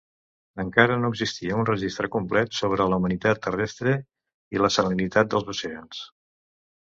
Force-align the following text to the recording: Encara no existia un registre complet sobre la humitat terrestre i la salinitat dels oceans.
Encara 0.61 0.93
no 1.01 1.09
existia 1.15 1.59
un 1.63 1.67
registre 1.69 2.09
complet 2.15 2.57
sobre 2.61 2.87
la 2.93 2.99
humitat 3.03 3.43
terrestre 3.45 3.93
i 4.57 4.63
la 4.63 4.73
salinitat 4.79 5.31
dels 5.35 5.55
oceans. 5.55 6.03